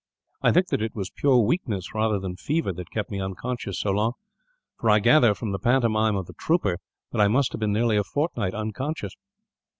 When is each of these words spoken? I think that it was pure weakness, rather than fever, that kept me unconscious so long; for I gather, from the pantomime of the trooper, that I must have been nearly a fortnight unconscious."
I 0.41 0.51
think 0.51 0.69
that 0.69 0.81
it 0.81 0.95
was 0.95 1.11
pure 1.11 1.37
weakness, 1.37 1.93
rather 1.93 2.17
than 2.17 2.35
fever, 2.35 2.73
that 2.73 2.89
kept 2.89 3.11
me 3.11 3.19
unconscious 3.21 3.79
so 3.79 3.91
long; 3.91 4.13
for 4.79 4.89
I 4.89 4.97
gather, 4.97 5.35
from 5.35 5.51
the 5.51 5.59
pantomime 5.59 6.15
of 6.15 6.25
the 6.25 6.33
trooper, 6.33 6.79
that 7.11 7.21
I 7.21 7.27
must 7.27 7.51
have 7.53 7.59
been 7.59 7.71
nearly 7.73 7.97
a 7.97 8.03
fortnight 8.03 8.55
unconscious." 8.55 9.13